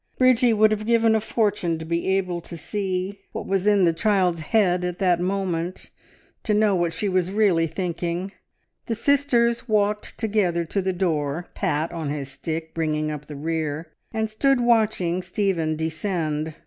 [0.17, 3.93] Bridgie would have given a fortune to be able to see what was in "the
[3.93, 5.91] child's" head at that moment,
[6.41, 8.31] to know what she was really thinking.
[8.87, 13.91] The sisters walked together to the door, Pat, on his stick, bringing up the rear,
[14.11, 16.55] and stood watching Stephen descend.